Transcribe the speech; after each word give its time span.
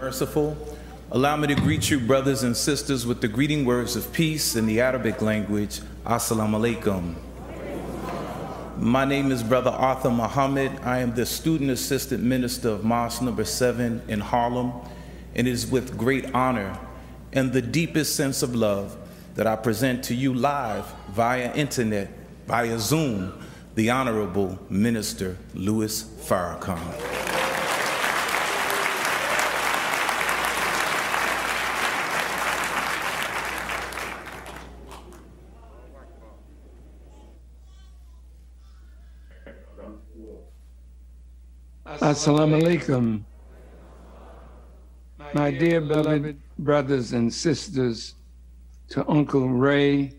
Merciful. 0.00 0.56
Allow 1.12 1.36
me 1.36 1.48
to 1.48 1.54
greet 1.54 1.90
you, 1.90 2.00
brothers 2.00 2.42
and 2.42 2.56
sisters, 2.56 3.04
with 3.04 3.20
the 3.20 3.28
greeting 3.28 3.66
words 3.66 3.96
of 3.96 4.10
peace 4.14 4.56
in 4.56 4.64
the 4.64 4.80
Arabic 4.80 5.20
language. 5.20 5.80
Assalamu 6.06 6.80
alaikum. 6.80 7.16
My 8.78 9.04
name 9.04 9.30
is 9.30 9.42
Brother 9.42 9.68
Arthur 9.68 10.10
Muhammad. 10.10 10.72
I 10.84 11.00
am 11.00 11.14
the 11.14 11.26
student 11.26 11.68
assistant 11.68 12.22
minister 12.22 12.70
of 12.70 12.82
Mosque 12.82 13.20
number 13.20 13.44
seven 13.44 14.00
in 14.08 14.20
Harlem. 14.20 14.72
And 15.34 15.46
it 15.46 15.50
is 15.50 15.66
with 15.70 15.98
great 15.98 16.34
honor 16.34 16.78
and 17.34 17.52
the 17.52 17.60
deepest 17.60 18.16
sense 18.16 18.42
of 18.42 18.54
love 18.54 18.96
that 19.34 19.46
I 19.46 19.54
present 19.54 20.02
to 20.04 20.14
you 20.14 20.32
live 20.32 20.90
via 21.10 21.52
internet, 21.52 22.08
via 22.46 22.78
Zoom, 22.78 23.34
the 23.74 23.90
Honorable 23.90 24.58
Minister 24.70 25.36
Louis 25.52 26.02
Farrakhan. 26.02 27.19
Assalamu 42.10 42.60
alaikum. 42.60 43.22
My 45.32 45.52
dear 45.52 45.80
beloved 45.80 46.40
brothers 46.58 47.12
and 47.12 47.32
sisters, 47.32 48.16
to 48.88 49.08
Uncle 49.08 49.48
Ray, 49.48 50.14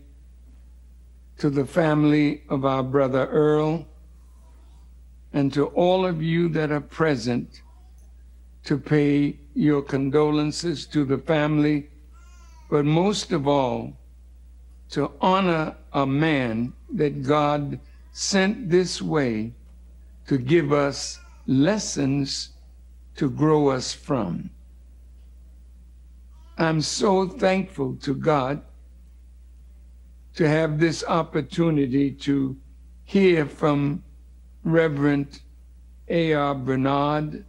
to 1.36 1.50
the 1.50 1.66
family 1.66 2.44
of 2.48 2.64
our 2.64 2.82
brother 2.82 3.26
Earl, 3.26 3.86
and 5.34 5.52
to 5.52 5.66
all 5.66 6.06
of 6.06 6.22
you 6.22 6.48
that 6.48 6.72
are 6.72 6.80
present 6.80 7.60
to 8.64 8.78
pay 8.78 9.36
your 9.54 9.82
condolences 9.82 10.86
to 10.86 11.04
the 11.04 11.18
family, 11.18 11.90
but 12.70 12.86
most 12.86 13.32
of 13.32 13.46
all, 13.46 13.94
to 14.92 15.10
honor 15.20 15.76
a 15.92 16.06
man 16.06 16.72
that 16.94 17.22
God 17.22 17.78
sent 18.12 18.70
this 18.70 19.02
way 19.02 19.52
to 20.26 20.38
give 20.38 20.72
us 20.72 21.18
lessons 21.46 22.50
to 23.16 23.30
grow 23.30 23.68
us 23.68 23.92
from. 23.92 24.50
I'm 26.58 26.80
so 26.80 27.26
thankful 27.26 27.96
to 27.96 28.14
God 28.14 28.62
to 30.34 30.48
have 30.48 30.78
this 30.78 31.04
opportunity 31.04 32.10
to 32.10 32.56
hear 33.04 33.46
from 33.46 34.02
Reverend 34.64 35.40
A.R. 36.08 36.54
Bernard. 36.54 37.44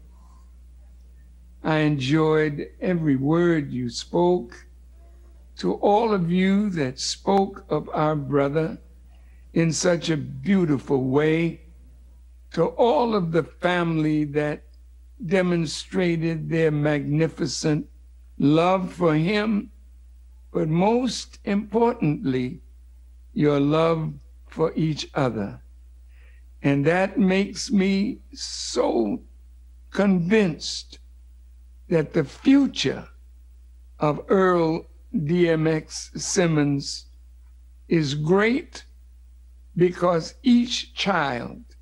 I 1.64 1.77
enjoyed 1.77 2.69
every 2.81 3.16
word 3.16 3.71
you 3.71 3.89
spoke. 3.89 4.66
To 5.58 5.73
all 5.75 6.14
of 6.14 6.31
you 6.31 6.69
that 6.71 6.99
spoke 6.99 7.64
of 7.69 7.88
our 7.94 8.16
brother 8.16 8.80
in 9.53 9.71
such 9.71 10.09
a 10.09 10.17
beautiful 10.17 11.03
way, 11.03 11.61
to 12.53 12.65
all 12.67 13.15
of 13.15 13.31
the 13.31 13.43
family 13.43 14.23
that 14.23 14.63
demonstrated 15.25 16.49
their 16.49 16.71
magnificent 16.71 17.87
love 18.37 18.93
for 18.93 19.15
him, 19.15 19.71
but 20.51 20.67
most 20.67 21.39
importantly, 21.45 22.61
your 23.33 23.59
love 23.59 24.13
for 24.47 24.71
each 24.75 25.09
other. 25.15 25.59
And 26.61 26.85
that 26.85 27.17
makes 27.17 27.71
me 27.71 28.19
so 28.33 29.21
convinced 29.89 30.99
that 31.89 32.13
the 32.13 32.23
future 32.23 33.08
of 33.99 34.21
Earl 34.27 34.86
DMX 35.13 36.19
Simmons 36.19 37.05
is 37.87 38.13
great 38.15 38.86
because 39.75 40.36
each 40.43 40.93
child 40.93 41.73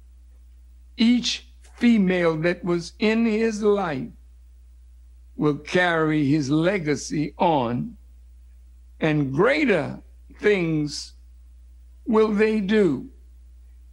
each 0.98 1.48
female 1.74 2.38
that 2.38 2.64
was 2.64 2.94
in 3.00 3.26
his 3.26 3.64
life 3.64 4.10
will 5.36 5.58
carry 5.58 6.26
his 6.26 6.50
legacy 6.50 7.34
on, 7.38 7.98
and 9.00 9.34
greater 9.34 10.00
things 10.40 11.14
will 12.06 12.32
they 12.32 12.60
do 12.60 13.10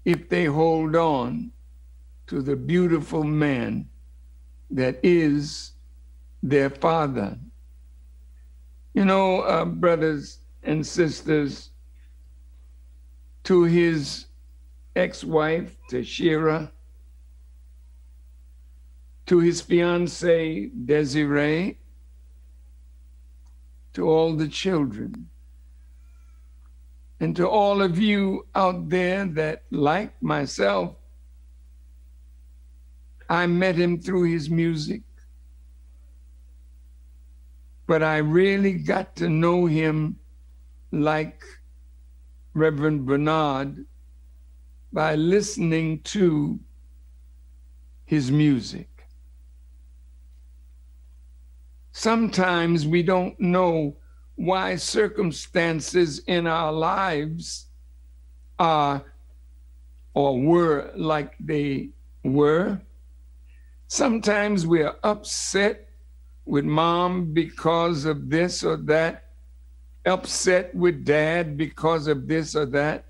if 0.04 0.28
they 0.28 0.44
hold 0.44 0.94
on 0.96 1.50
to 2.26 2.42
the 2.42 2.56
beautiful 2.56 3.24
man 3.24 3.88
that 4.70 4.98
is 5.02 5.72
their 6.42 6.68
father. 6.68 7.38
You 8.92 9.04
know, 9.04 9.40
uh, 9.40 9.64
brothers 9.64 10.40
and 10.62 10.86
sisters, 10.86 11.70
to 13.44 13.64
his 13.64 14.26
ex 14.96 15.24
wife, 15.24 15.76
to 15.88 16.00
Tashera, 16.00 16.70
to 19.28 19.40
his 19.40 19.60
fiancee, 19.60 20.70
Desiree, 20.86 21.76
to 23.92 24.08
all 24.08 24.34
the 24.34 24.48
children, 24.48 25.28
and 27.20 27.36
to 27.36 27.46
all 27.46 27.82
of 27.82 27.98
you 27.98 28.46
out 28.54 28.88
there 28.88 29.26
that, 29.26 29.64
like 29.70 30.22
myself, 30.22 30.94
I 33.28 33.46
met 33.46 33.76
him 33.76 34.00
through 34.00 34.32
his 34.32 34.48
music, 34.48 35.02
but 37.86 38.02
I 38.02 38.18
really 38.18 38.72
got 38.72 39.14
to 39.16 39.28
know 39.28 39.66
him 39.66 40.16
like 40.90 41.42
Reverend 42.54 43.04
Bernard 43.04 43.84
by 44.90 45.16
listening 45.16 46.00
to 46.04 46.58
his 48.06 48.30
music. 48.30 48.88
Sometimes 51.98 52.86
we 52.86 53.02
don't 53.02 53.40
know 53.40 53.96
why 54.36 54.76
circumstances 54.76 56.20
in 56.28 56.46
our 56.46 56.70
lives 56.70 57.66
are 58.56 59.04
or 60.14 60.40
were 60.40 60.92
like 60.94 61.34
they 61.40 61.88
were. 62.22 62.80
Sometimes 63.88 64.64
we 64.64 64.84
are 64.84 64.94
upset 65.02 65.88
with 66.44 66.64
mom 66.64 67.34
because 67.34 68.04
of 68.04 68.30
this 68.30 68.62
or 68.62 68.76
that, 68.76 69.30
upset 70.06 70.72
with 70.76 71.04
dad 71.04 71.56
because 71.56 72.06
of 72.06 72.28
this 72.28 72.54
or 72.54 72.66
that, 72.66 73.06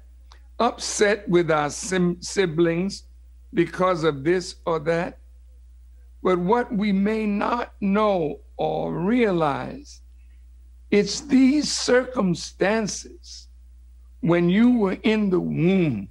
upset 0.60 1.28
with 1.28 1.50
our 1.50 1.68
sim- 1.68 2.22
siblings 2.22 3.02
because 3.52 4.02
of 4.02 4.24
this 4.24 4.54
or 4.64 4.78
that. 4.78 5.18
But 6.22 6.38
what 6.38 6.74
we 6.74 6.90
may 6.90 7.26
not 7.26 7.74
know 7.82 8.40
or 8.58 8.92
realize 8.92 10.02
it's 10.90 11.20
these 11.20 11.72
circumstances 11.72 13.48
when 14.20 14.50
you 14.50 14.78
were 14.78 14.98
in 15.04 15.30
the 15.30 15.40
womb. 15.40 16.08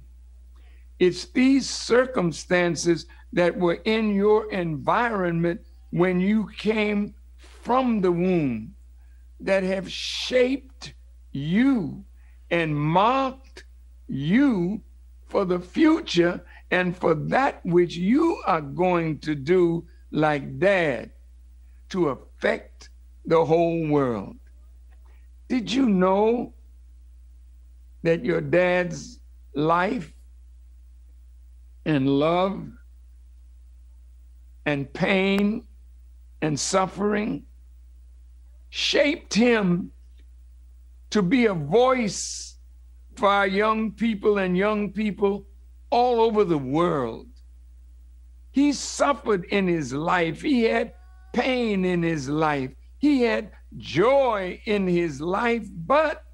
It's 0.98 1.26
these 1.26 1.68
circumstances 1.68 3.06
that 3.32 3.56
were 3.56 3.78
in 3.84 4.14
your 4.14 4.50
environment 4.50 5.60
when 5.90 6.20
you 6.20 6.48
came 6.56 7.14
from 7.36 8.00
the 8.00 8.10
womb 8.10 8.74
that 9.40 9.62
have 9.62 9.90
shaped 9.90 10.94
you 11.32 12.04
and 12.50 12.74
marked 12.74 13.64
you 14.08 14.80
for 15.26 15.44
the 15.44 15.60
future 15.60 16.44
and 16.70 16.96
for 16.96 17.14
that 17.14 17.64
which 17.64 17.94
you 17.96 18.40
are 18.46 18.60
going 18.60 19.18
to 19.18 19.34
do 19.34 19.86
like 20.10 20.58
dad 20.58 21.10
to 21.90 22.08
affect 22.38 22.90
the 23.26 23.44
whole 23.44 23.88
world. 23.88 24.36
Did 25.48 25.72
you 25.72 25.88
know 25.88 26.54
that 28.02 28.24
your 28.24 28.40
dad's 28.40 29.18
life 29.54 30.12
and 31.84 32.08
love 32.08 32.64
and 34.66 34.92
pain 34.92 35.66
and 36.40 36.58
suffering 36.58 37.42
shaped 38.70 39.34
him 39.34 39.90
to 41.10 41.22
be 41.22 41.46
a 41.46 41.54
voice 41.54 42.58
for 43.16 43.28
our 43.28 43.46
young 43.46 43.90
people 43.90 44.38
and 44.38 44.56
young 44.56 44.92
people 44.92 45.46
all 45.90 46.20
over 46.20 46.44
the 46.44 46.58
world. 46.58 47.26
He 48.52 48.72
suffered 48.72 49.44
in 49.46 49.66
his 49.66 49.92
life. 49.92 50.42
He 50.42 50.64
had 50.64 50.92
pain 51.32 51.84
in 51.84 52.02
his 52.02 52.28
life. 52.28 52.70
He 52.98 53.22
had 53.22 53.52
joy 53.76 54.60
in 54.64 54.86
his 54.88 55.20
life, 55.20 55.68
but 55.72 56.24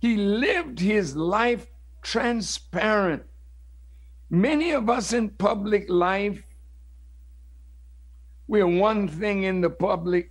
he 0.00 0.16
lived 0.16 0.80
his 0.80 1.16
life 1.16 1.68
transparent. 2.02 3.24
Many 4.30 4.72
of 4.72 4.90
us 4.90 5.12
in 5.12 5.30
public 5.30 5.88
life 5.90 6.42
We're 8.48 8.66
one 8.66 9.08
thing 9.08 9.44
in 9.44 9.62
the 9.62 9.70
public 9.70 10.30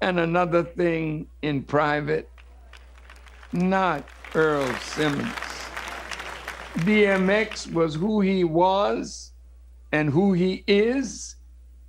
and 0.00 0.18
another 0.18 0.64
thing 0.64 1.28
in 1.42 1.62
private. 1.62 2.28
Not 3.52 4.08
Earl 4.34 4.72
Simmons. 4.80 5.32
DMX 6.78 7.72
was 7.72 7.94
who 7.94 8.20
he 8.20 8.44
was 8.44 9.32
and 9.92 10.10
who 10.10 10.32
he 10.32 10.64
is, 10.66 11.36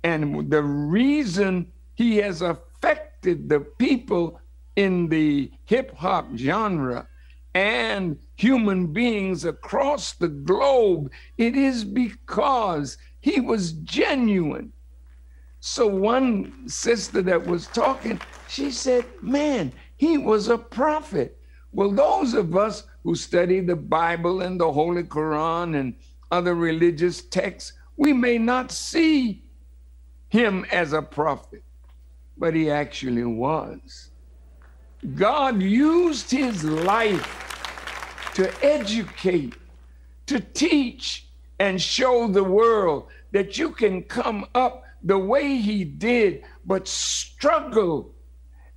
and 0.04 0.50
the 0.50 0.62
reason 0.62 1.70
he 1.94 2.16
has 2.18 2.42
affected 2.42 3.48
the 3.48 3.60
people 3.60 4.40
in 4.76 5.08
the 5.08 5.50
hip 5.64 5.94
hop 5.96 6.28
genre 6.36 7.06
and 7.54 8.18
human 8.36 8.92
beings 8.92 9.44
across 9.44 10.14
the 10.14 10.28
globe, 10.28 11.12
it 11.36 11.54
is 11.54 11.84
because 11.84 12.96
he 13.20 13.40
was 13.40 13.72
genuine. 13.72 14.72
So, 15.60 15.86
one 15.86 16.68
sister 16.68 17.22
that 17.22 17.46
was 17.46 17.68
talking, 17.68 18.20
she 18.48 18.70
said, 18.72 19.04
Man, 19.20 19.72
he 19.96 20.18
was 20.18 20.48
a 20.48 20.58
prophet. 20.58 21.38
Well, 21.70 21.92
those 21.92 22.34
of 22.34 22.56
us 22.56 22.84
who 23.04 23.14
study 23.14 23.60
the 23.60 23.76
Bible 23.76 24.40
and 24.40 24.60
the 24.60 24.72
Holy 24.72 25.04
Quran 25.04 25.78
and 25.78 25.94
other 26.32 26.54
religious 26.54 27.22
texts, 27.22 27.74
we 27.96 28.12
may 28.12 28.38
not 28.38 28.72
see 28.72 29.44
him 30.32 30.64
as 30.72 30.94
a 30.94 31.02
prophet, 31.02 31.62
but 32.38 32.54
he 32.54 32.70
actually 32.70 33.22
was. 33.24 34.08
God 35.14 35.60
used 35.60 36.30
his 36.30 36.64
life 36.64 38.30
to 38.34 38.50
educate, 38.64 39.52
to 40.24 40.40
teach, 40.40 41.26
and 41.58 41.78
show 41.78 42.28
the 42.28 42.42
world 42.42 43.08
that 43.32 43.58
you 43.58 43.72
can 43.72 44.04
come 44.04 44.46
up 44.54 44.84
the 45.02 45.18
way 45.18 45.56
he 45.58 45.84
did, 45.84 46.44
but 46.64 46.88
struggle 46.88 48.14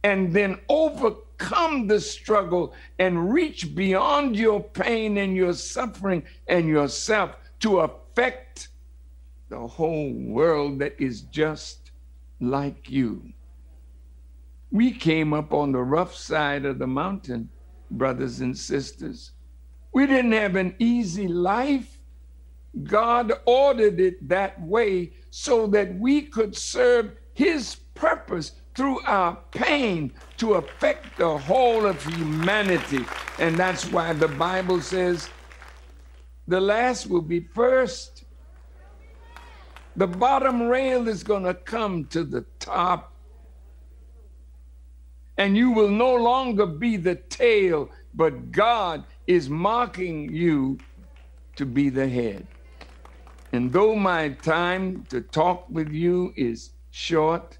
and 0.03 0.33
then 0.33 0.59
overcome 0.67 1.87
the 1.87 2.01
struggle 2.01 2.73
and 2.99 3.31
reach 3.31 3.73
beyond 3.73 4.35
your 4.35 4.61
pain 4.61 5.17
and 5.19 5.37
your 5.37 5.53
suffering 5.53 6.21
and 6.47 6.67
yourself 6.67 7.37
to 7.61 7.79
affect 7.79 8.67
the 9.55 9.67
whole 9.67 10.11
world 10.11 10.79
that 10.79 10.99
is 10.99 11.21
just 11.21 11.91
like 12.41 12.89
you. 12.89 13.31
We 14.69 14.91
came 14.91 15.33
up 15.33 15.53
on 15.53 15.71
the 15.71 15.81
rough 15.81 16.13
side 16.13 16.65
of 16.65 16.77
the 16.77 16.87
mountain, 16.87 17.49
brothers 17.89 18.41
and 18.41 18.57
sisters. 18.57 19.31
We 19.93 20.07
didn't 20.07 20.33
have 20.33 20.57
an 20.57 20.75
easy 20.77 21.29
life. 21.29 22.01
God 22.83 23.31
ordered 23.45 24.01
it 24.01 24.27
that 24.27 24.61
way 24.61 25.13
so 25.29 25.67
that 25.67 25.97
we 25.97 26.23
could 26.23 26.53
serve 26.53 27.13
His 27.33 27.75
purpose 27.93 28.51
through 28.75 28.99
our 29.05 29.37
pain 29.51 30.11
to 30.35 30.55
affect 30.55 31.17
the 31.17 31.37
whole 31.37 31.85
of 31.85 32.03
humanity. 32.03 33.05
And 33.39 33.55
that's 33.55 33.89
why 33.89 34.11
the 34.11 34.27
Bible 34.27 34.81
says 34.81 35.29
the 36.45 36.59
last 36.59 37.07
will 37.07 37.21
be 37.21 37.39
first. 37.39 38.24
The 39.95 40.07
bottom 40.07 40.63
rail 40.63 41.07
is 41.07 41.23
going 41.23 41.43
to 41.43 41.53
come 41.53 42.05
to 42.07 42.23
the 42.23 42.45
top 42.59 43.15
and 45.37 45.57
you 45.57 45.71
will 45.71 45.89
no 45.89 46.15
longer 46.15 46.65
be 46.65 46.97
the 46.97 47.15
tail, 47.15 47.89
but 48.13 48.51
God 48.51 49.05
is 49.27 49.49
marking 49.49 50.33
you 50.33 50.79
to 51.57 51.65
be 51.65 51.89
the 51.89 52.07
head. 52.07 52.47
And 53.51 53.71
though 53.71 53.95
my 53.95 54.29
time 54.29 55.05
to 55.09 55.21
talk 55.21 55.69
with 55.69 55.91
you 55.91 56.33
is 56.35 56.71
short, 56.89 57.57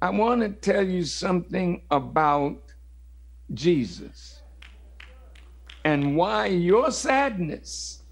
I 0.00 0.10
want 0.10 0.42
to 0.42 0.48
tell 0.50 0.86
you 0.86 1.04
something 1.04 1.82
about 1.90 2.72
Jesus 3.52 4.42
and 5.84 6.16
why 6.16 6.46
your 6.46 6.90
sadness 6.90 8.03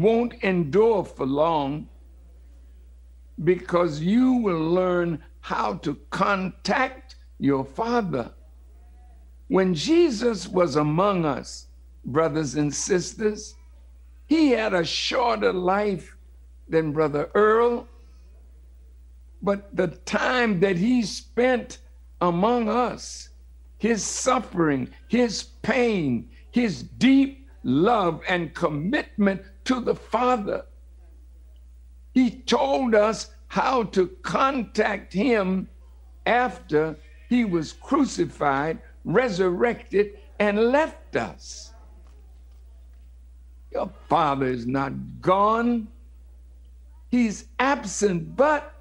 won't 0.00 0.34
endure 0.42 1.04
for 1.04 1.26
long 1.26 1.88
because 3.44 4.00
you 4.00 4.34
will 4.34 4.60
learn 4.60 5.22
how 5.40 5.74
to 5.74 5.94
contact 6.10 7.16
your 7.38 7.64
Father. 7.64 8.32
When 9.48 9.74
Jesus 9.74 10.48
was 10.48 10.76
among 10.76 11.24
us, 11.24 11.68
brothers 12.04 12.54
and 12.56 12.74
sisters, 12.74 13.54
he 14.26 14.50
had 14.50 14.74
a 14.74 14.84
shorter 14.84 15.52
life 15.52 16.16
than 16.68 16.92
Brother 16.92 17.30
Earl, 17.34 17.86
but 19.42 19.76
the 19.76 19.88
time 19.88 20.60
that 20.60 20.76
he 20.76 21.02
spent 21.02 21.78
among 22.20 22.68
us, 22.68 23.28
his 23.78 24.02
suffering, 24.02 24.88
his 25.08 25.42
pain, 25.62 26.30
his 26.50 26.82
deep 26.82 27.46
love 27.62 28.22
and 28.28 28.54
commitment 28.54 29.42
to 29.64 29.80
the 29.80 29.94
Father, 29.94 30.64
he 32.12 32.30
told 32.30 32.94
us 32.94 33.30
how 33.48 33.84
to 33.84 34.06
contact 34.22 35.12
him 35.12 35.68
after 36.26 36.96
he 37.28 37.44
was 37.44 37.72
crucified, 37.72 38.78
resurrected, 39.04 40.18
and 40.38 40.58
left 40.58 41.16
us. 41.16 41.72
Your 43.72 43.90
father 44.08 44.46
is 44.46 44.66
not 44.66 44.92
gone, 45.20 45.88
he's 47.10 47.46
absent, 47.58 48.36
but 48.36 48.74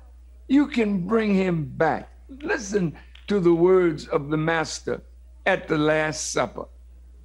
you 0.48 0.68
can 0.68 1.08
bring 1.08 1.34
him 1.34 1.66
back. 1.66 2.12
Listen 2.30 2.96
to 3.28 3.40
the 3.40 3.54
words 3.54 4.08
of 4.08 4.30
the 4.30 4.38
Master 4.38 5.02
at 5.46 5.68
the 5.68 5.78
Last 5.78 6.32
Supper. 6.32 6.66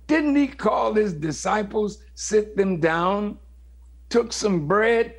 Didn't 0.06 0.37
he 0.37 0.49
call 0.49 0.94
his 0.94 1.12
disciples, 1.12 1.99
sit 2.14 2.56
them 2.56 2.81
down, 2.81 3.38
took 4.08 4.32
some 4.32 4.66
bread, 4.66 5.14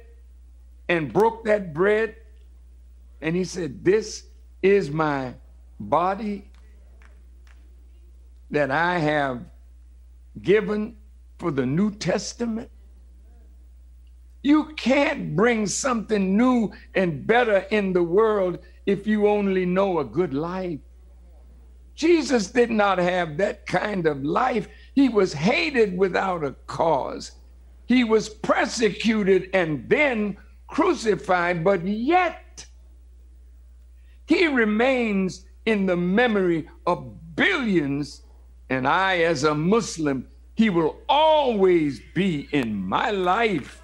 and 0.90 1.14
broke 1.14 1.46
that 1.46 1.74
bread 1.74 2.16
and 3.22 3.36
he 3.36 3.44
said, 3.44 3.86
This 3.86 4.26
is 4.62 4.90
my 4.90 5.36
body 5.80 6.50
that 8.52 8.72
I 8.72 8.98
have 8.98 9.46
given 10.42 10.98
for 11.38 11.52
the 11.52 11.66
New 11.66 11.92
Testament. 11.92 12.70
You 14.42 14.74
can't 14.76 15.36
bring 15.36 15.68
something 15.68 16.36
new 16.36 16.72
and 16.96 17.28
better 17.28 17.68
in 17.72 17.94
the 17.94 18.04
world 18.04 18.60
if 18.86 19.06
you 19.06 19.28
only 19.28 19.66
know 19.66 20.00
a 20.00 20.06
good 20.06 20.34
life. 20.34 20.80
Jesus 21.94 22.48
did 22.48 22.72
not 22.72 22.98
have 22.98 23.38
that 23.38 23.66
kind 23.66 24.08
of 24.08 24.24
life. 24.24 24.70
He 24.96 25.10
was 25.10 25.34
hated 25.34 25.98
without 25.98 26.46
a 26.46 26.54
cause. 26.66 27.32
He 27.90 28.04
was 28.04 28.30
persecuted 28.30 29.50
and 29.52 29.90
then 29.90 30.38
crucified, 30.68 31.64
but 31.64 31.84
yet 31.88 32.68
he 34.28 34.46
remains 34.46 35.46
in 35.66 35.88
the 35.88 35.98
memory 35.98 36.70
of 36.86 37.36
billions. 37.36 38.22
And 38.70 38.88
I, 38.88 39.22
as 39.22 39.44
a 39.44 39.56
Muslim, 39.56 40.28
he 40.54 40.70
will 40.70 40.98
always 41.10 42.00
be 42.14 42.48
in 42.52 42.76
my 42.76 43.10
life 43.10 43.82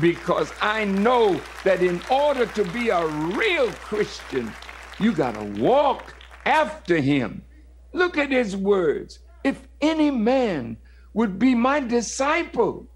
because 0.00 0.52
I 0.60 0.84
know 0.84 1.40
that 1.62 1.84
in 1.84 2.02
order 2.10 2.46
to 2.46 2.64
be 2.72 2.88
a 2.88 3.06
real 3.06 3.70
Christian, 3.74 4.52
you 4.98 5.12
got 5.12 5.36
to 5.36 5.62
walk 5.62 6.16
after 6.46 6.96
him. 6.96 7.44
Look 7.92 8.18
at 8.18 8.32
his 8.32 8.56
words. 8.56 9.20
If 9.44 9.68
any 9.80 10.10
man 10.10 10.78
would 11.14 11.38
be 11.38 11.54
my 11.54 11.78
disciple, 11.78 12.88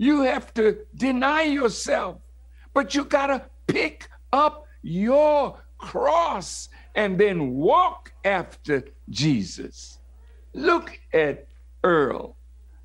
you 0.00 0.22
have 0.22 0.54
to 0.54 0.78
deny 0.96 1.42
yourself, 1.42 2.16
but 2.72 2.94
you 2.94 3.04
got 3.04 3.26
to 3.26 3.42
pick 3.66 4.08
up 4.32 4.66
your 4.80 5.60
cross 5.76 6.70
and 6.94 7.20
then 7.20 7.52
walk 7.52 8.10
after 8.24 8.82
Jesus. 9.10 9.98
Look 10.54 10.98
at 11.12 11.46
Earl. 11.84 12.34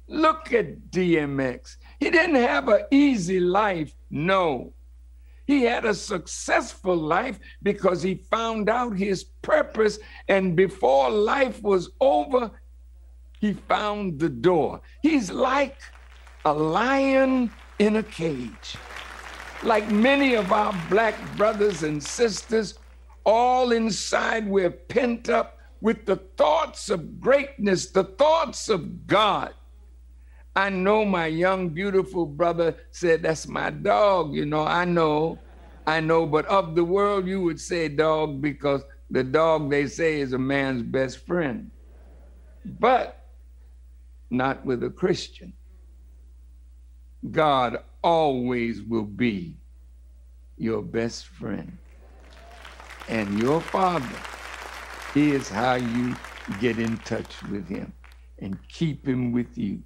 Look 0.09 0.51
at 0.51 0.91
DMX. 0.91 1.77
He 2.01 2.09
didn't 2.09 2.35
have 2.35 2.67
an 2.67 2.81
easy 2.91 3.39
life, 3.39 3.95
no. 4.09 4.73
He 5.47 5.63
had 5.63 5.85
a 5.85 5.93
successful 5.93 6.97
life 6.97 7.39
because 7.63 8.03
he 8.03 8.15
found 8.15 8.69
out 8.69 8.97
his 8.97 9.23
purpose, 9.41 9.99
and 10.27 10.53
before 10.53 11.09
life 11.09 11.63
was 11.63 11.91
over, 12.01 12.51
he 13.39 13.53
found 13.53 14.19
the 14.19 14.27
door. 14.27 14.81
He's 15.01 15.31
like 15.31 15.77
a 16.45 16.53
lion 16.53 17.51
in 17.79 17.97
a 17.97 18.03
cage. 18.03 18.75
Like 19.63 19.89
many 19.89 20.35
of 20.35 20.51
our 20.51 20.73
black 20.89 21.15
brothers 21.35 21.81
and 21.83 22.01
sisters 22.01 22.75
all 23.25 23.71
inside 23.71 24.47
we're 24.47 24.69
pent 24.69 25.29
up 25.29 25.57
with 25.81 26.05
the 26.05 26.17
thoughts 26.37 26.89
of 26.89 27.19
greatness, 27.19 27.87
the 27.87 28.03
thoughts 28.03 28.69
of 28.69 29.07
God. 29.07 29.53
I 30.55 30.69
know 30.69 31.03
my 31.03 31.25
young, 31.25 31.69
beautiful 31.69 32.25
brother 32.25 32.75
said, 32.91 33.23
That's 33.23 33.47
my 33.47 33.71
dog, 33.71 34.33
you 34.33 34.45
know, 34.45 34.63
I 34.63 34.85
know. 34.85 35.39
I 35.87 35.99
know, 35.99 36.25
but 36.25 36.45
of 36.45 36.75
the 36.75 36.83
world, 36.83 37.27
you 37.27 37.41
would 37.41 37.59
say 37.59 37.87
dog 37.89 38.41
because 38.41 38.83
the 39.11 39.23
dog, 39.23 39.69
they 39.69 39.85
say, 39.87 40.19
is 40.19 40.33
a 40.33 40.37
man's 40.37 40.81
best 40.81 41.25
friend. 41.25 41.69
But 42.79 43.23
not 44.31 44.65
with 44.65 44.83
a 44.83 44.89
Christian. 44.89 45.53
God 47.31 47.77
always 48.03 48.81
will 48.81 49.03
be 49.03 49.55
your 50.57 50.81
best 50.81 51.27
friend. 51.27 51.77
And 53.07 53.39
your 53.39 53.61
father 53.61 54.17
is 55.15 55.49
how 55.49 55.75
you 55.75 56.15
get 56.59 56.79
in 56.79 56.97
touch 56.99 57.41
with 57.43 57.67
him 57.67 57.93
and 58.39 58.57
keep 58.67 59.07
him 59.07 59.31
with 59.31 59.57
you. 59.57 59.81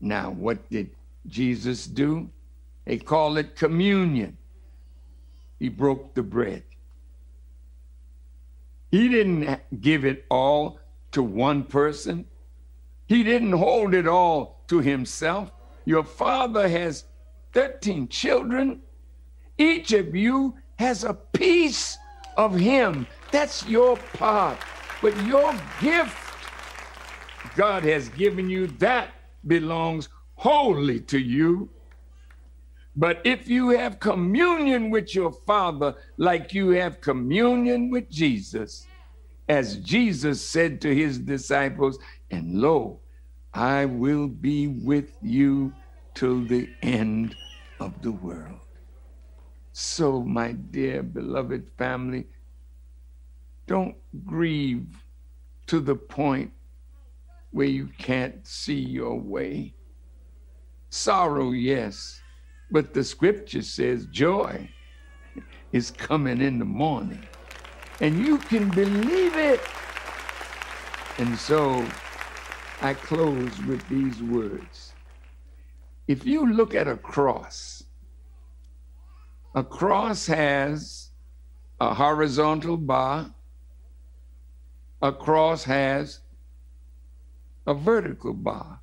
Now, 0.00 0.30
what 0.30 0.68
did 0.70 0.90
Jesus 1.26 1.86
do? 1.86 2.28
They 2.84 2.98
call 2.98 3.36
it 3.36 3.56
communion. 3.56 4.36
He 5.58 5.68
broke 5.68 6.14
the 6.14 6.22
bread. 6.22 6.62
He 8.90 9.08
didn't 9.08 9.60
give 9.80 10.04
it 10.04 10.24
all 10.30 10.80
to 11.12 11.22
one 11.22 11.64
person. 11.64 12.24
He 13.06 13.22
didn't 13.22 13.52
hold 13.52 13.92
it 13.92 14.06
all 14.06 14.64
to 14.68 14.80
himself. 14.80 15.52
Your 15.88 16.04
father 16.04 16.68
has 16.68 17.06
13 17.54 18.08
children. 18.08 18.82
Each 19.56 19.94
of 19.94 20.14
you 20.14 20.54
has 20.78 21.02
a 21.02 21.14
piece 21.14 21.96
of 22.36 22.54
him. 22.54 23.06
That's 23.32 23.66
your 23.66 23.96
part. 23.96 24.58
But 25.00 25.16
your 25.24 25.54
gift, 25.80 26.14
God 27.56 27.84
has 27.84 28.10
given 28.10 28.50
you, 28.50 28.66
that 28.66 29.12
belongs 29.46 30.10
wholly 30.34 31.00
to 31.00 31.18
you. 31.18 31.70
But 32.94 33.22
if 33.24 33.48
you 33.48 33.70
have 33.70 33.98
communion 33.98 34.90
with 34.90 35.14
your 35.14 35.32
Father 35.32 35.94
like 36.18 36.52
you 36.52 36.68
have 36.72 37.00
communion 37.00 37.88
with 37.88 38.10
Jesus, 38.10 38.86
as 39.48 39.78
Jesus 39.78 40.46
said 40.46 40.82
to 40.82 40.94
his 40.94 41.18
disciples, 41.18 41.98
and 42.30 42.60
lo, 42.60 43.00
I 43.58 43.86
will 43.86 44.28
be 44.28 44.68
with 44.68 45.10
you 45.20 45.72
till 46.14 46.44
the 46.44 46.68
end 46.80 47.34
of 47.80 48.00
the 48.02 48.12
world. 48.12 48.60
So, 49.72 50.22
my 50.22 50.52
dear 50.52 51.02
beloved 51.02 51.68
family, 51.76 52.28
don't 53.66 53.96
grieve 54.24 54.86
to 55.66 55.80
the 55.80 55.96
point 55.96 56.52
where 57.50 57.66
you 57.66 57.88
can't 57.98 58.46
see 58.46 58.78
your 58.78 59.18
way. 59.18 59.74
Sorrow, 60.90 61.50
yes, 61.50 62.20
but 62.70 62.94
the 62.94 63.02
scripture 63.02 63.62
says 63.62 64.06
joy 64.06 64.70
is 65.72 65.90
coming 65.90 66.40
in 66.40 66.60
the 66.60 66.64
morning. 66.64 67.26
And 68.00 68.24
you 68.24 68.38
can 68.38 68.70
believe 68.70 69.36
it. 69.36 69.60
And 71.18 71.36
so 71.36 71.84
I 72.80 72.94
close 72.94 73.60
with 73.62 73.88
these 73.88 74.22
words. 74.22 74.92
If 76.06 76.24
you 76.24 76.52
look 76.52 76.74
at 76.74 76.86
a 76.86 76.96
cross, 76.96 77.84
a 79.54 79.64
cross 79.64 80.26
has 80.26 81.10
a 81.80 81.94
horizontal 81.94 82.76
bar, 82.76 83.34
a 85.02 85.12
cross 85.12 85.64
has 85.64 86.20
a 87.66 87.74
vertical 87.74 88.32
bar. 88.32 88.80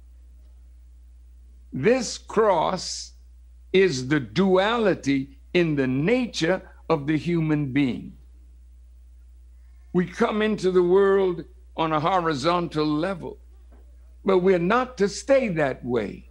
This 1.72 2.18
cross 2.18 3.14
is 3.74 4.08
the 4.08 4.20
duality 4.20 5.38
in 5.54 5.76
the 5.76 5.88
nature 5.88 6.62
of 6.90 7.08
the 7.08 7.18
human 7.18 7.72
being. 7.72 8.14
We 9.94 10.06
come 10.06 10.42
into 10.42 10.72
the 10.72 10.84
world 10.84 11.46
on 11.76 11.92
a 11.92 12.00
horizontal 12.00 12.86
level, 12.86 13.38
but 14.26 14.40
we're 14.40 14.60
not 14.60 14.98
to 14.98 15.08
stay 15.08 15.48
that 15.50 15.86
way. 15.86 16.28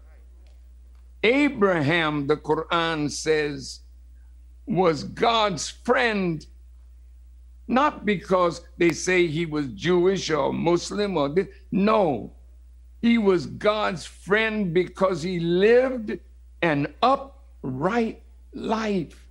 Abraham, 1.22 2.26
the 2.26 2.36
Quran 2.36 3.10
says, 3.10 3.80
was 4.66 5.04
God's 5.04 5.70
friend, 5.70 6.44
not 7.68 8.04
because 8.04 8.62
they 8.76 8.90
say 8.90 9.26
he 9.26 9.46
was 9.46 9.68
Jewish 9.68 10.30
or 10.30 10.52
Muslim 10.52 11.16
or 11.16 11.28
this. 11.28 11.48
No, 11.70 12.32
he 13.00 13.16
was 13.16 13.46
God's 13.46 14.04
friend 14.04 14.74
because 14.74 15.22
he 15.22 15.38
lived 15.38 16.18
an 16.62 16.92
upright 17.02 18.22
life. 18.52 19.26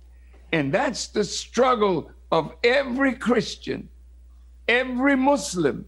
And 0.52 0.72
that's 0.72 1.08
the 1.08 1.24
struggle 1.24 2.10
of 2.30 2.54
every 2.64 3.14
Christian, 3.14 3.88
every 4.68 5.16
Muslim, 5.16 5.86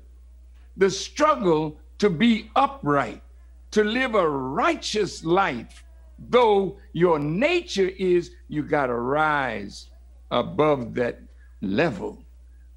the 0.77 0.91
struggle 0.91 1.79
to 1.99 2.11
be 2.11 2.51
upright, 2.57 3.23
to 3.71 3.85
live 3.85 4.15
a 4.15 4.29
righteous 4.29 5.25
life, 5.25 5.85
though 6.19 6.79
your 6.93 7.19
nature 7.19 7.91
is 7.99 8.31
you 8.49 8.63
got 8.63 8.87
to 8.87 8.95
rise 8.95 9.91
above 10.31 10.95
that 10.95 11.21
level 11.61 12.25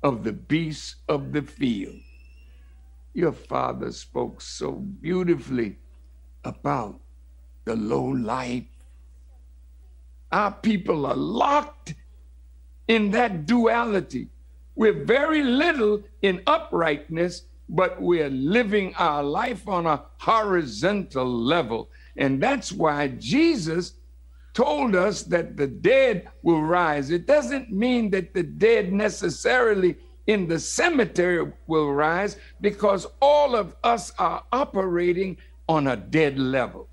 of 0.03 0.23
the 0.23 0.33
beasts 0.33 0.95
of 1.07 1.31
the 1.31 1.41
field. 1.41 1.99
Your 3.13 3.33
father 3.33 3.91
spoke 3.91 4.41
so 4.41 4.71
beautifully 4.71 5.77
about 6.43 6.99
the 7.65 7.75
low 7.75 8.05
life. 8.05 8.63
Our 10.31 10.51
people 10.51 11.05
are 11.05 11.15
locked 11.15 11.95
in 12.87 13.11
that 13.11 13.45
duality. 13.45 14.29
We're 14.75 15.03
very 15.03 15.43
little 15.43 16.03
in 16.21 16.41
uprightness, 16.47 17.43
but 17.69 18.01
we're 18.01 18.29
living 18.29 18.93
our 18.95 19.23
life 19.23 19.67
on 19.67 19.85
a 19.85 20.03
horizontal 20.17 21.25
level. 21.25 21.89
And 22.17 22.41
that's 22.41 22.71
why 22.71 23.09
Jesus 23.09 23.93
told 24.53 24.95
us 24.95 25.23
that 25.23 25.55
the 25.55 25.67
dead 25.67 26.27
will 26.41 26.63
rise. 26.63 27.11
It 27.11 27.27
doesn't 27.27 27.71
mean 27.71 28.09
that 28.11 28.33
the 28.33 28.43
dead 28.43 28.91
necessarily 28.91 29.95
in 30.27 30.47
the 30.47 30.59
cemetery 30.59 31.51
will 31.67 31.93
rise 31.93 32.37
because 32.59 33.07
all 33.21 33.55
of 33.55 33.75
us 33.83 34.11
are 34.19 34.43
operating 34.51 35.37
on 35.67 35.87
a 35.87 35.95
dead 35.95 36.37
level 36.39 36.89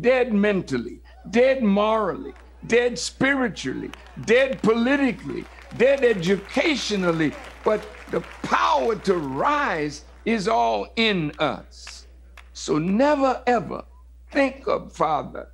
dead 0.00 0.32
mentally, 0.32 1.00
dead 1.30 1.62
morally, 1.62 2.32
dead 2.66 2.98
spiritually, 2.98 3.90
dead 4.24 4.62
politically, 4.62 5.44
dead 5.76 6.04
educationally. 6.04 7.32
But 7.64 7.84
the 8.10 8.20
power 8.42 8.94
to 8.96 9.14
rise 9.14 10.04
is 10.30 10.48
all 10.48 10.88
in 10.96 11.32
us. 11.38 12.06
So 12.52 12.78
never 12.78 13.42
ever 13.46 13.84
think 14.30 14.66
of 14.66 14.92
Father 14.92 15.48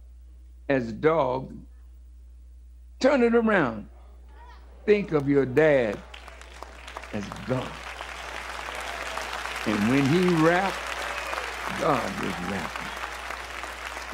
as 0.68 0.92
dog. 0.92 1.54
Turn 3.00 3.23
it 3.23 3.35
around. 3.35 3.88
Think 4.85 5.12
of 5.12 5.28
your 5.28 5.47
dad 5.47 5.99
as 7.12 7.25
God. 7.47 7.71
And 9.66 9.90
when 9.90 10.06
he 10.06 10.28
rapped, 10.45 10.76
God 11.80 12.23
was 12.23 12.35
rapping. 12.50 12.87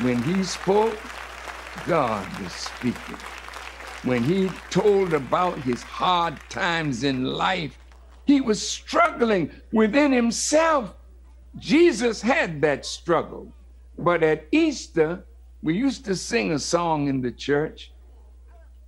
When 0.05 0.23
he 0.23 0.43
spoke, 0.45 0.99
God 1.87 2.27
was 2.41 2.53
speaking. 2.53 3.19
When 4.05 4.23
he 4.23 4.49
told 4.71 5.13
about 5.13 5.59
his 5.59 5.83
hard 5.83 6.39
times 6.49 7.05
in 7.05 7.25
life, 7.25 7.79
he 8.25 8.41
was 8.41 8.67
struggling 8.67 9.51
within 9.73 10.13
himself. 10.13 10.95
Jesus 11.59 12.23
had 12.23 12.61
that 12.63 12.87
struggle. 12.87 13.53
But 13.99 14.23
at 14.23 14.47
Easter, 14.53 15.25
we 15.63 15.75
used 15.75 16.05
to 16.07 16.17
sing 16.17 16.53
a 16.53 16.59
song 16.59 17.09
in 17.09 17.21
the 17.21 17.33
church 17.33 17.93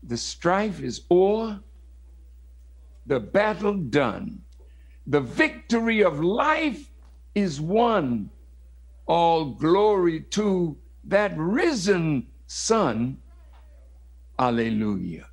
The 0.03 0.17
strife 0.17 0.83
is 0.83 1.03
o'er, 1.11 1.61
the 3.07 3.21
battle 3.21 3.75
done. 3.75 4.43
The 5.07 5.21
victory 5.21 6.03
of 6.03 6.21
life 6.21 6.91
is 7.35 7.61
won. 7.61 8.31
All 9.07 9.45
glory 9.47 10.21
to 10.31 10.77
that 11.05 11.37
risen 11.37 12.27
Son. 12.47 13.19
Alleluia. 14.39 15.27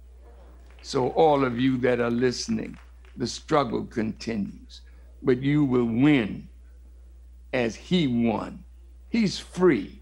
So, 0.82 1.10
all 1.10 1.46
of 1.46 1.60
you 1.60 1.78
that 1.78 2.00
are 2.00 2.12
listening, 2.12 2.78
the 3.22 3.28
struggle 3.28 3.86
continues, 3.86 4.82
but 5.22 5.44
you 5.44 5.64
will 5.64 5.86
win 5.86 6.50
as 7.54 7.76
He 7.76 8.08
won. 8.08 8.64
He's 9.10 9.38
free. 9.38 10.02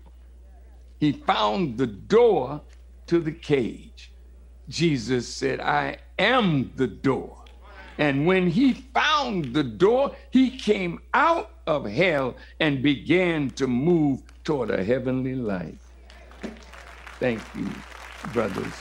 He 1.02 1.12
found 1.12 1.78
the 1.78 1.86
door 1.86 2.62
to 3.08 3.20
the 3.20 3.34
cage. 3.34 4.14
Jesus 4.70 5.28
said, 5.28 5.60
I 5.60 5.98
am 6.18 6.72
the 6.78 6.88
door. 6.88 7.44
And 7.98 8.26
when 8.26 8.48
he 8.50 8.72
found 8.94 9.54
the 9.54 9.64
door, 9.64 10.16
he 10.32 10.58
came 10.58 11.02
out 11.14 11.52
of 11.68 11.86
hell 11.86 12.38
and 12.62 12.82
began 12.82 13.50
to 13.52 13.68
move 13.68 14.22
toward 14.46 14.70
a 14.72 14.82
heavenly 14.82 15.36
life. 15.36 15.92
Thank 17.20 17.42
you, 17.54 17.70
brothers 18.32 18.74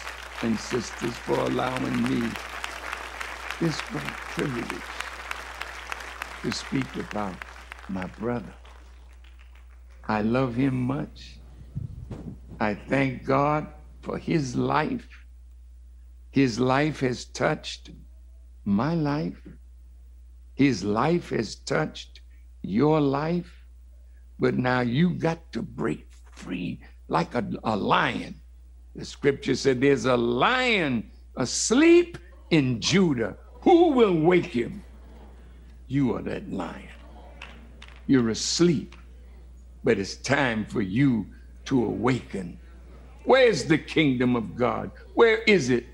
and 0.43 0.57
sisters, 0.57 1.15
for 1.15 1.41
allowing 1.41 2.03
me 2.05 2.31
this 3.61 3.81
great 3.81 4.05
privilege 4.05 4.83
to 6.43 6.53
speak 6.53 6.95
about 6.97 7.35
my 7.89 8.07
brother. 8.07 8.55
I 10.07 10.23
love 10.23 10.55
him 10.55 10.81
much. 10.81 11.41
I 12.61 12.75
thank 12.75 13.25
God 13.25 13.67
for 14.01 14.17
his 14.17 14.55
life. 14.55 15.09
His 16.31 16.61
life 16.61 17.01
has 17.01 17.25
touched 17.25 17.91
my 18.65 18.95
life. 18.95 19.43
His 20.55 20.85
life 20.85 21.31
has 21.31 21.57
touched 21.57 22.21
your 22.63 23.01
life. 23.01 23.65
But 24.39 24.57
now 24.57 24.81
you 24.83 25.15
got 25.15 25.53
to 25.53 25.63
break 25.63 26.07
free 26.31 26.81
like 27.09 27.35
a, 27.35 27.45
a 27.65 27.77
lion. 27.77 28.41
The 28.95 29.05
scripture 29.05 29.57
said 29.57 29.81
there's 29.81 30.05
a 30.05 30.17
lion 30.17 31.11
asleep 31.37 32.19
in 32.51 32.81
Judah. 32.81 33.37
Who 33.63 33.89
will 33.93 34.15
wake 34.15 34.47
him? 34.47 34.85
You 35.87 36.17
are 36.17 36.23
that 36.23 36.51
lion. 36.53 36.89
You're 38.07 38.31
asleep, 38.31 38.97
but 39.85 39.99
it's 39.99 40.17
time 40.17 40.65
for 40.65 40.81
you 40.81 41.27
to 41.67 41.85
awaken. 41.85 42.59
Where's 43.25 43.65
the 43.65 43.79
kingdom 43.79 44.37
of 44.37 44.57
God? 44.57 44.91
Where 45.15 45.39
is 45.43 45.71
it? 45.71 45.87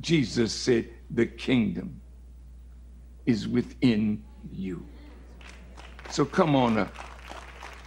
Jesus 0.00 0.52
said, 0.52 0.88
The 1.10 1.26
kingdom 1.26 2.00
is 3.26 3.48
within 3.48 4.22
you. 4.52 4.86
So 6.10 6.24
come 6.24 6.54
on 6.54 6.78
up. 6.78 6.94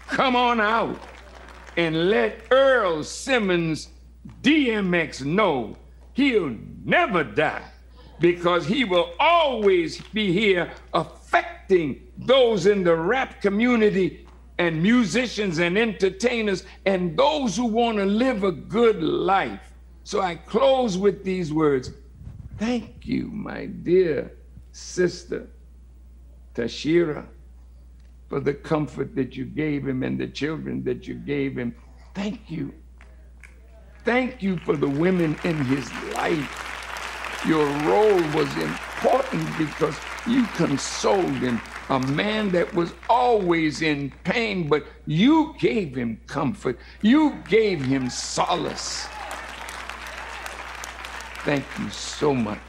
Come 0.07 0.35
on 0.35 0.59
out 0.59 0.99
and 1.77 2.09
let 2.09 2.41
Earl 2.51 3.03
Simmons 3.03 3.89
DMX 4.43 5.23
know 5.23 5.77
he'll 6.13 6.55
never 6.83 7.23
die 7.23 7.63
because 8.21 8.65
he 8.65 8.85
will 8.85 9.13
always 9.19 9.99
be 10.13 10.31
here 10.31 10.71
affecting 10.93 12.01
those 12.17 12.67
in 12.67 12.83
the 12.83 12.95
rap 12.95 13.41
community 13.41 14.25
and 14.59 14.81
musicians 14.81 15.57
and 15.57 15.77
entertainers 15.77 16.63
and 16.85 17.17
those 17.17 17.57
who 17.57 17.65
want 17.65 17.97
to 17.97 18.05
live 18.05 18.43
a 18.43 18.51
good 18.51 19.01
life. 19.01 19.73
So 20.03 20.21
I 20.21 20.35
close 20.35 20.97
with 20.97 21.23
these 21.23 21.51
words. 21.51 21.91
Thank 22.57 23.07
you, 23.07 23.25
my 23.27 23.65
dear 23.65 24.31
sister 24.71 25.47
Tashera 26.53 27.25
for 28.29 28.39
the 28.39 28.53
comfort 28.53 29.15
that 29.15 29.35
you 29.35 29.45
gave 29.45 29.85
him 29.85 30.03
and 30.03 30.19
the 30.19 30.27
children 30.27 30.83
that 30.83 31.07
you 31.07 31.15
gave 31.15 31.57
him. 31.57 31.75
Thank 32.13 32.49
you. 32.49 32.73
Thank 34.05 34.41
you 34.41 34.57
for 34.59 34.77
the 34.77 34.87
women 34.87 35.37
in 35.43 35.57
his 35.65 35.91
life. 36.13 36.70
Your 37.45 37.65
role 37.81 38.21
was 38.33 38.55
important 38.57 39.57
because 39.57 39.95
you 40.27 40.45
consoled 40.55 41.37
him, 41.37 41.59
a 41.89 41.99
man 41.99 42.51
that 42.51 42.73
was 42.73 42.93
always 43.09 43.81
in 43.81 44.11
pain, 44.23 44.67
but 44.67 44.85
you 45.07 45.55
gave 45.59 45.95
him 45.95 46.19
comfort. 46.27 46.77
You 47.01 47.37
gave 47.49 47.81
him 47.81 48.09
solace. 48.09 49.07
Thank 51.43 51.65
you 51.79 51.89
so 51.89 52.33
much. 52.33 52.59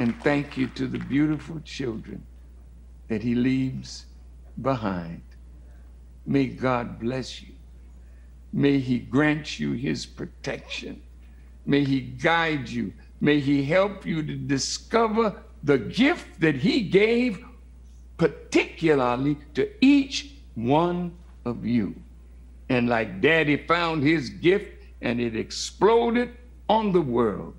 And 0.00 0.20
thank 0.22 0.56
you 0.56 0.66
to 0.68 0.86
the 0.88 0.98
beautiful 0.98 1.60
children 1.60 2.24
that 3.08 3.22
he 3.22 3.34
leaves 3.34 4.06
behind. 4.60 5.22
May 6.26 6.48
God 6.48 6.98
bless 6.98 7.40
you. 7.40 7.54
May 8.52 8.78
He 8.78 8.98
grant 8.98 9.60
you 9.60 9.72
His 9.72 10.06
protection. 10.06 11.02
May 11.64 11.84
He 11.84 12.00
guide 12.00 12.68
you. 12.68 12.92
May 13.20 13.40
He 13.40 13.64
help 13.64 14.04
you 14.04 14.22
to 14.22 14.34
discover 14.34 15.42
the 15.62 15.78
gift 15.78 16.40
that 16.40 16.56
He 16.56 16.82
gave, 16.82 17.44
particularly 18.18 19.38
to 19.54 19.68
each 19.84 20.32
one 20.54 21.16
of 21.44 21.64
you. 21.64 21.94
And 22.68 22.88
like 22.88 23.20
Daddy 23.20 23.56
found 23.56 24.02
His 24.02 24.28
gift 24.28 24.84
and 25.00 25.20
it 25.20 25.36
exploded 25.36 26.36
on 26.68 26.92
the 26.92 27.00
world, 27.00 27.54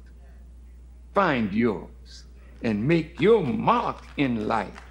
find 1.13 1.51
yours 1.53 2.23
and 2.63 2.87
make 2.87 3.19
your 3.21 3.43
mark 3.43 4.03
in 4.17 4.47
life 4.47 4.81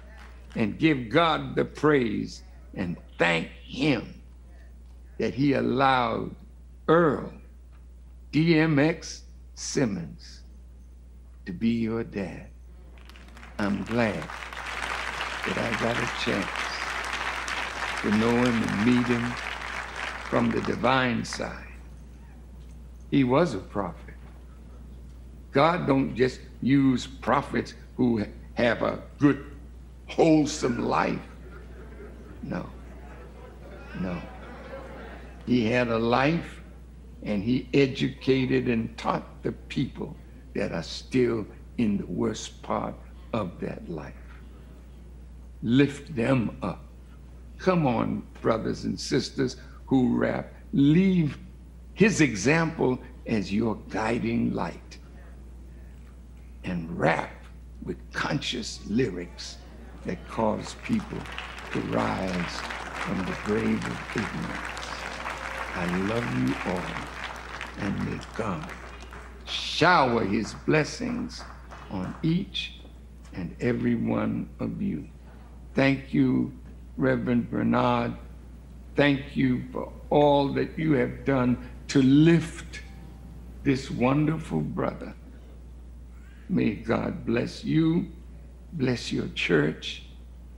and 0.55 0.79
give 0.79 1.09
God 1.09 1.55
the 1.55 1.65
praise 1.65 2.43
and 2.73 2.97
thank 3.17 3.49
Him 3.63 4.21
that 5.17 5.33
He 5.33 5.53
allowed 5.53 6.35
Earl 6.87 7.31
DMX 8.31 9.21
Simmons 9.55 10.36
to 11.47 11.53
be 11.53 11.69
your 11.69 12.03
dad. 12.03 12.49
I'm 13.57 13.85
glad 13.85 14.21
that 15.45 15.57
I 15.57 15.71
got 15.81 15.95
a 15.95 16.09
chance 16.21 16.45
to 18.01 18.11
know 18.17 18.35
him 18.43 18.63
and 18.63 18.85
meet 18.85 19.07
him 19.07 19.31
from 20.29 20.51
the 20.51 20.59
divine 20.59 21.23
side. 21.23 21.63
He 23.09 23.23
was 23.23 23.53
a 23.53 23.59
prophet. 23.59 24.15
God 25.53 25.87
don't 25.87 26.15
just 26.15 26.41
use 26.59 27.07
prophets 27.07 27.75
who 27.95 28.25
have 28.55 28.81
a 28.81 29.03
good 29.17 29.45
wholesome 30.09 30.83
life. 30.83 31.29
No, 32.43 32.69
no. 34.01 34.21
He 35.45 35.65
had 35.67 35.87
a 35.87 35.97
life 35.97 36.61
and 37.23 37.41
he 37.41 37.69
educated 37.73 38.67
and 38.67 38.97
taught 38.97 39.43
the 39.43 39.53
people 39.53 40.17
that 40.57 40.71
are 40.71 40.83
still 40.83 41.45
in 41.77 41.97
the 41.97 42.05
worst 42.07 42.63
part 42.63 42.95
of 43.31 43.59
that 43.59 43.87
life. 43.87 44.15
Lift 45.61 46.15
them 46.15 46.57
up. 46.63 46.83
Come 47.59 47.85
on, 47.85 48.23
brothers 48.41 48.83
and 48.83 48.99
sisters 48.99 49.57
who 49.85 50.17
rap. 50.17 50.51
Leave 50.73 51.37
his 51.93 52.21
example 52.21 52.99
as 53.27 53.53
your 53.53 53.75
guiding 53.89 54.51
light 54.53 54.97
and 56.63 56.89
rap 56.97 57.43
with 57.83 57.97
conscious 58.11 58.79
lyrics 58.87 59.57
that 60.05 60.17
cause 60.27 60.75
people 60.83 61.19
to 61.71 61.79
rise 61.81 62.55
from 62.93 63.19
the 63.19 63.37
grave 63.45 63.85
of 63.85 63.99
ignorance. 64.15 64.87
I 65.75 65.97
love 66.07 66.49
you 66.49 66.55
all, 66.71 67.85
and 67.85 68.09
may 68.09 68.19
God 68.35 68.67
shower 69.47 70.23
his 70.23 70.53
blessings 70.65 71.43
on 71.89 72.13
each 72.23 72.79
and 73.33 73.55
every 73.59 73.95
one 73.95 74.49
of 74.59 74.81
you. 74.81 75.07
Thank 75.73 76.13
you, 76.13 76.51
Reverend 76.97 77.49
Bernard. 77.49 78.13
Thank 78.95 79.35
you 79.35 79.63
for 79.71 79.91
all 80.09 80.53
that 80.53 80.77
you 80.77 80.93
have 80.93 81.23
done 81.25 81.69
to 81.89 82.01
lift 82.01 82.81
this 83.63 83.91
wonderful 83.91 84.61
brother. 84.61 85.13
May 86.49 86.75
God 86.75 87.25
bless 87.25 87.63
you 87.63 88.07
Bless 88.73 89.11
your 89.11 89.27
church. 89.29 90.03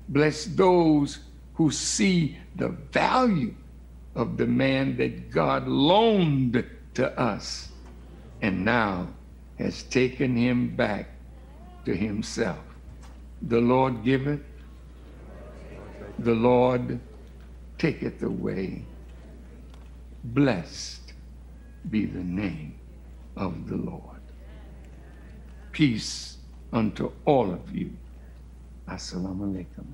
Bless 0.09 0.45
those 0.45 1.19
who 1.53 1.71
see 1.71 2.37
the 2.55 2.69
value 2.69 3.53
of 4.15 4.37
the 4.37 4.47
man 4.47 4.97
that 4.97 5.31
God 5.31 5.67
loaned 5.67 6.65
to 6.95 7.19
us 7.19 7.69
and 8.41 8.63
now 8.63 9.07
has 9.57 9.83
taken 9.83 10.35
him 10.35 10.75
back 10.75 11.09
to 11.85 11.95
himself. 11.95 12.63
The 13.41 13.59
Lord 13.59 14.03
giveth, 14.03 14.41
the 16.19 16.33
Lord 16.33 16.99
taketh 17.77 18.21
away. 18.23 18.85
Blessed 20.23 21.13
be 21.89 22.05
the 22.05 22.23
name 22.23 22.75
of 23.37 23.69
the 23.69 23.77
Lord. 23.77 24.21
Peace 25.71 26.37
unto 26.73 27.11
all 27.25 27.51
of 27.51 27.73
you. 27.75 27.91
Assalamu 28.87 29.53
alaikum. 29.53 29.85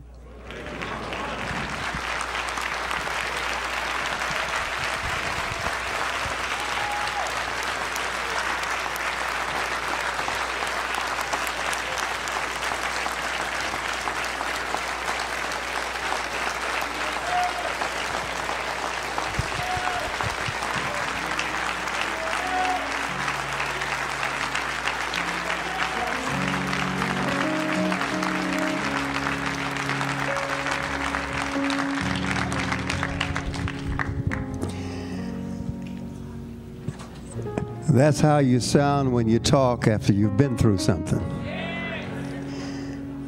That's 37.96 38.20
how 38.20 38.40
you 38.40 38.60
sound 38.60 39.14
when 39.14 39.30
you 39.30 39.40
talk 39.40 39.88
after 39.88 40.12
you've 40.12 40.36
been 40.36 40.58
through 40.58 40.80
something. 40.80 41.22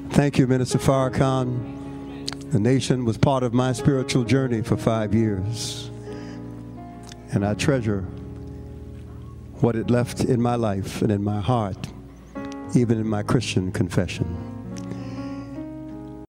Thank 0.09 0.37
you, 0.37 0.45
Minister 0.45 0.77
Farrakhan. 0.77 2.51
The 2.51 2.59
nation 2.59 3.05
was 3.05 3.17
part 3.17 3.43
of 3.43 3.53
my 3.53 3.71
spiritual 3.71 4.25
journey 4.25 4.61
for 4.61 4.75
five 4.75 5.15
years, 5.15 5.89
and 7.31 7.45
I 7.45 7.53
treasure 7.53 8.01
what 9.61 9.77
it 9.77 9.89
left 9.89 10.25
in 10.25 10.41
my 10.41 10.55
life 10.55 11.01
and 11.01 11.13
in 11.13 11.23
my 11.23 11.39
heart, 11.39 11.87
even 12.75 12.99
in 12.99 13.07
my 13.07 13.23
Christian 13.23 13.71
confession. 13.71 14.36